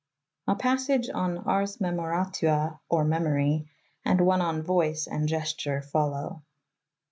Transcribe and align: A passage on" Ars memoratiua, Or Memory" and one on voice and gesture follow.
A 0.47 0.55
passage 0.55 1.11
on" 1.13 1.37
Ars 1.37 1.77
memoratiua, 1.77 2.79
Or 2.89 3.03
Memory" 3.05 3.69
and 4.03 4.19
one 4.21 4.41
on 4.41 4.63
voice 4.63 5.05
and 5.05 5.27
gesture 5.27 5.83
follow. 5.83 6.41